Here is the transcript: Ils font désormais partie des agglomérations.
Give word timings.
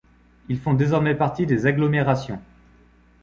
Ils 0.49 0.57
font 0.57 0.73
désormais 0.73 1.13
partie 1.13 1.45
des 1.45 1.67
agglomérations. 1.67 2.41